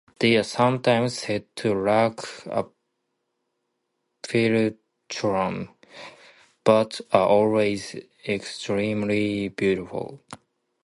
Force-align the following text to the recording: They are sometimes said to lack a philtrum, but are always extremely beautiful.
They 0.17 0.35
are 0.35 0.41
sometimes 0.43 1.15
said 1.19 1.55
to 1.57 1.75
lack 1.75 2.21
a 2.47 2.65
philtrum, 4.25 5.69
but 6.63 7.01
are 7.11 7.27
always 7.27 7.95
extremely 8.27 9.49
beautiful. 9.49 10.19